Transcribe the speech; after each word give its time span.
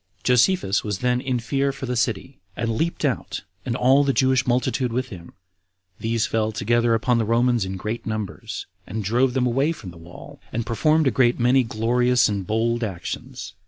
Josephus 0.23 0.83
was 0.83 0.97
then 0.97 1.21
in 1.21 1.37
fear 1.37 1.71
for 1.71 1.85
the 1.85 1.95
city, 1.95 2.39
and 2.57 2.73
leaped 2.73 3.05
out, 3.05 3.43
and 3.67 3.75
all 3.75 4.03
the 4.03 4.11
Jewish 4.13 4.47
multitude 4.47 4.91
with 4.91 5.09
him; 5.09 5.33
these 5.99 6.25
fell 6.25 6.51
together 6.51 6.95
upon 6.95 7.19
the 7.19 7.23
Romans 7.23 7.65
in 7.65 7.77
great 7.77 8.03
numbers, 8.03 8.65
and 8.87 9.03
drove 9.03 9.35
them 9.35 9.45
away 9.45 9.71
from 9.71 9.91
the 9.91 9.97
wall, 9.99 10.41
and 10.51 10.65
performed 10.65 11.05
a 11.05 11.11
great 11.11 11.39
many 11.39 11.61
glorious 11.61 12.27
and 12.27 12.47
bold 12.47 12.83
actions. 12.83 13.53